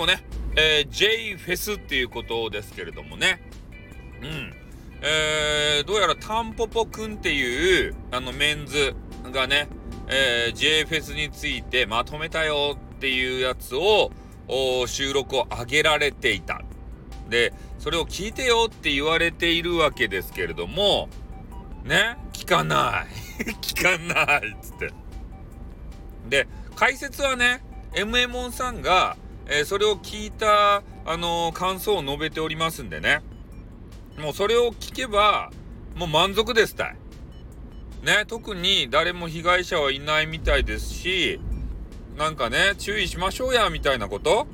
[0.00, 0.24] もね、
[0.56, 3.42] えー、J フェスっていうことですけれどもね。
[4.22, 4.54] うん。
[5.02, 8.94] えー、どうやらタンポポくんっていう、あの、メンズ
[9.30, 9.68] がね、
[10.08, 14.10] えー、J フェスについてまとめたよっていうやつを、
[14.86, 16.62] 収録を上げられていた。
[17.28, 21.10] で、それを聞いてよって言われているわけですけれども、
[21.84, 23.04] ね、聞かな
[23.38, 23.44] い。
[23.60, 24.90] 聞かないっつって。
[26.28, 27.62] で、解説はね、
[27.94, 29.16] m m ンさんが、
[29.50, 33.20] えー、それを聞いた、あのー、感想を述べておりますんでね。
[34.16, 35.50] もうそれを聞けば、
[35.96, 36.96] もう満足ですたい。
[38.04, 41.40] ね、特に誰も被害者はいないみたいですし、
[42.16, 44.46] なんかね、注意しましょうや、みたいなこと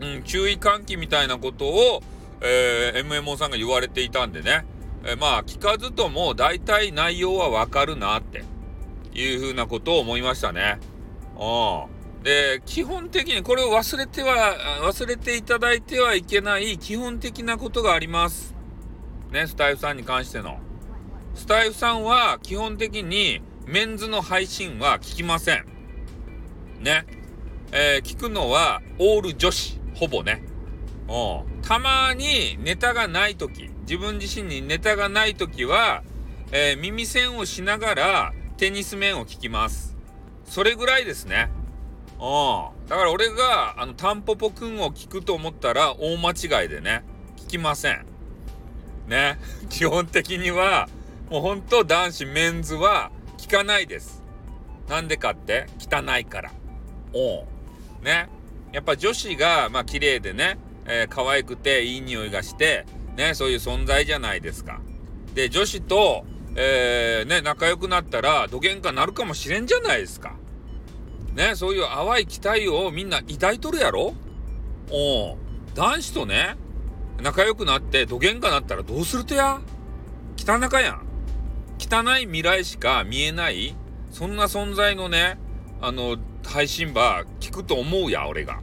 [0.00, 2.02] うん、注意喚起みたいなことを、
[2.40, 4.64] えー、MMO さんが言われていたんでね。
[5.04, 8.44] え、まあ、聞かずとも大体内容はわかるなって
[9.12, 10.78] いうふうなことを思いましたね。
[11.38, 11.44] う
[11.96, 11.99] ん。
[12.22, 18.54] で、基本的にこれを忘れては、忘れていただいてはいけない基本的なことがあります。
[19.30, 20.58] ね、スタイフさんに関しての。
[21.34, 25.64] スタイフさんは基本的にメンズの配信は聞きません。
[26.80, 27.06] ね。
[27.72, 30.42] えー、聞くのはオール女子、ほぼね。
[31.08, 31.62] うん。
[31.62, 36.02] たまにネタがないとき、自分自身にネタがないときは、
[36.52, 39.96] えー、耳栓をしながらテニス面を聞きます。
[40.44, 41.48] それぐらいですね。
[42.20, 42.88] うん。
[42.88, 47.02] だから俺が、あの、タンポポくんを聞くと思ったら大間違いでね、
[47.36, 48.04] 聞きません。
[49.08, 49.38] ね。
[49.70, 50.88] 基本的には、
[51.30, 54.22] もうほんと男子メンズは聞かないです。
[54.88, 56.52] なんでかって汚いから。
[57.12, 58.04] おう。
[58.04, 58.28] ね。
[58.72, 62.84] やっぱ女子が、まあ綺麗でね、えー、可愛くていい匂いがして、
[63.16, 64.80] ね、そういう存在じゃないですか。
[65.34, 66.24] で、女子と、
[66.56, 70.34] えー、ね、仲良くなったら、どげんかなるかもしれんじゃないですか。
[71.34, 74.14] ね、そういう淡い期待をみんな抱いとるやろ？
[74.90, 75.36] お
[75.74, 76.56] 男子とね、
[77.22, 79.60] 仲良くなってどげんかなったらどうするとや？
[80.36, 81.06] 汚かやん。
[81.78, 83.74] 汚い未来しか見えない、
[84.10, 85.38] そんな存在のね、
[85.80, 88.60] あの、配信ば聞くと思うや、俺が。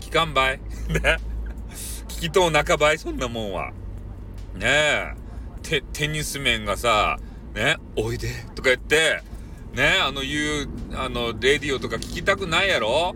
[0.00, 1.18] 聞かんばい ね。
[2.08, 3.70] 聞きとう半ばい、そんなもんは。
[4.54, 5.14] ねえ。
[5.62, 7.18] テ、テニス面がさ、
[7.54, 9.22] ね、おいで、とか言って、
[9.74, 13.14] ねあの言う、あの、レディオとか聞きたくないやろ？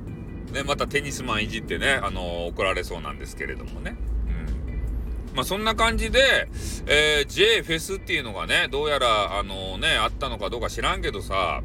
[0.52, 3.96] ね、またテニスマンいじってね、あの、怒られそうなんですけれどもね。
[4.28, 5.34] うん。
[5.34, 6.48] まあ、そんな感じで、
[6.86, 11.62] えー、J フェスっていうのがね、どうやら、あのね、あったのかどうか知らんけどさ、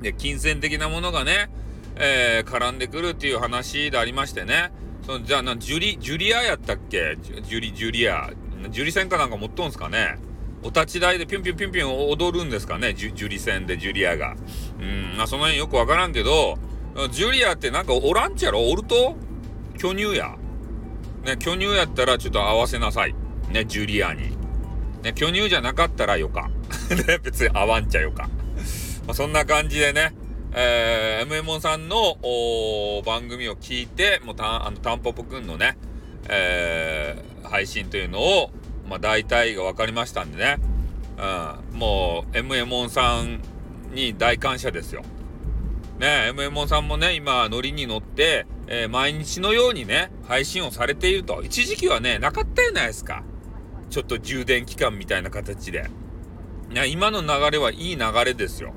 [0.00, 1.50] で、金銭的なものがね、
[1.96, 4.70] えー、絡んでくるっていう話でありましてね。
[5.04, 7.16] そのじゃあな、ジュリ、ジュリアやったっけ？
[7.20, 8.30] ジュリ、ジュリア。
[8.70, 10.18] ジュリ戦かなんか持っとんすかね？
[10.62, 12.94] お立ち台でピュンピュンピュンピュン踊るんですかね？
[12.94, 14.36] ジュジュリ戦でジュリアが。
[14.78, 16.58] うん、まあその辺よくわからんけど、
[17.12, 18.68] ジュリアってなんかおらんちゃろ？
[18.70, 19.16] おると？
[19.78, 20.36] 巨乳や。
[21.24, 23.14] ね、巨乳やったらちょっと合わせなさい。
[23.50, 24.36] ね、ジュリアに。
[25.02, 26.50] ね、巨乳じゃなかったらよか。
[26.90, 28.28] ね、別に合わんちゃよか。
[29.06, 30.14] まあ、そんな感じでね、
[30.52, 32.16] えー、m m さんの
[33.04, 35.78] 番組を聞いて、もうた、あの、タンポポくんのね、
[36.28, 38.50] えー、配信というのを、
[38.90, 40.58] まあ、大体が分かりましたんでね、
[41.16, 43.40] うん、もう MM さん
[43.94, 45.02] に大感謝ですよ。
[46.00, 51.42] ね、MM さんもね、今、ノリに乗って、えー、毎日のようにね、配信をされていると。
[51.42, 53.22] 一時期はね、なかったじゃないですか。
[53.90, 55.88] ちょっと充電期間みたいな形で。
[56.70, 58.72] ね、今の流れはいい流れですよ。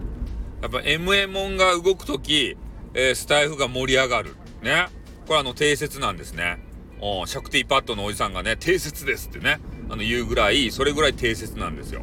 [0.62, 2.56] やっぱ MM が動くとき、
[2.94, 4.36] えー、スタイフが盛り上がる。
[4.62, 4.88] ね。
[5.26, 6.60] これあの、定説なんですね。
[7.00, 9.60] おシャクティパッドのおじさんがね、定説ですってね。
[9.94, 12.02] あの、言うぐらい、それぐらい定説なんですよ。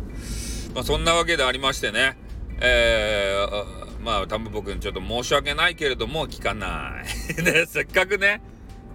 [0.75, 2.17] まあ、そんなわけでありましてね、
[2.61, 7.43] えー、まあ、多分僕にちょっと申し訳ないけれども、聞かない。
[7.43, 8.43] ね、 せっかくね、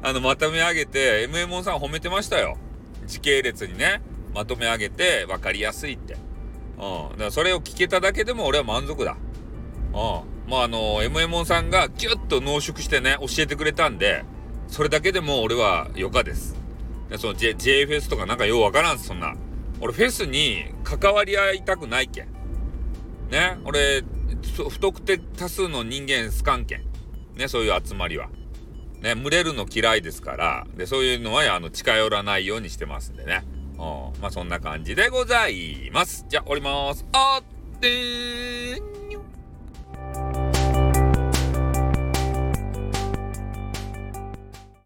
[0.01, 2.57] あの、まとめ上げて、MMO さん褒めてましたよ。
[3.05, 4.01] 時系列にね、
[4.33, 6.13] まとめ上げて、分かりやすいって。
[6.13, 7.09] うん。
[7.11, 9.17] だからそれを聞けただけでも俺は満足だ。
[9.93, 10.49] うん。
[10.49, 14.23] まあ、あの、MMO さんがギュッと濃縮してね、教えてくれたんで、
[14.69, 16.64] それだけでも俺は余暇です。
[17.17, 19.35] その J、J フェスとかなんかようわからん、そんな。
[19.81, 22.27] 俺フェスに関わり合いたくないけん。
[23.29, 24.03] ね、俺、
[24.69, 26.83] 不特定多数の人間好かんけん。
[27.35, 28.29] ね、そういう集まりは。
[29.01, 33.43] ね、群れるの嫌いですから、で、そういうのは、あの、近寄らないようにしてますんでね。
[33.73, 34.21] うん。
[34.21, 36.25] まあ、そんな感じでございます。
[36.29, 37.05] じゃあ、降ります。
[37.11, 38.81] あって